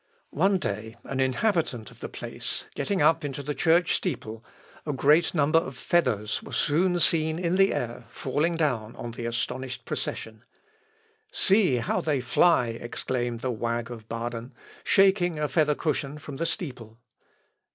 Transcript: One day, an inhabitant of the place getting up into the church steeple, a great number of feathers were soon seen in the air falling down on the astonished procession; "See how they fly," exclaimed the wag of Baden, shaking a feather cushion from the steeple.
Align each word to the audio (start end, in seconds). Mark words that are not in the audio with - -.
One 0.31 0.57
day, 0.57 0.95
an 1.03 1.19
inhabitant 1.19 1.91
of 1.91 1.99
the 1.99 2.09
place 2.09 2.65
getting 2.73 3.03
up 3.03 3.23
into 3.23 3.43
the 3.43 3.53
church 3.53 3.93
steeple, 3.93 4.43
a 4.83 4.93
great 4.93 5.35
number 5.35 5.59
of 5.59 5.77
feathers 5.77 6.41
were 6.41 6.53
soon 6.53 6.99
seen 6.99 7.37
in 7.37 7.55
the 7.55 7.71
air 7.71 8.05
falling 8.09 8.57
down 8.57 8.95
on 8.95 9.11
the 9.11 9.27
astonished 9.27 9.85
procession; 9.85 10.43
"See 11.31 11.75
how 11.75 12.01
they 12.01 12.19
fly," 12.19 12.69
exclaimed 12.69 13.41
the 13.41 13.51
wag 13.51 13.91
of 13.91 14.09
Baden, 14.09 14.55
shaking 14.83 15.37
a 15.37 15.47
feather 15.47 15.75
cushion 15.75 16.17
from 16.17 16.37
the 16.37 16.47
steeple. 16.47 16.97